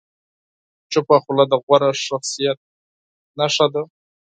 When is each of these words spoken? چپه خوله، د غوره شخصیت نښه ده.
چپه 0.91 1.15
خوله، 1.23 1.45
د 1.51 1.53
غوره 1.63 1.89
شخصیت 2.07 2.57
نښه 3.39 3.67
ده. 3.73 3.83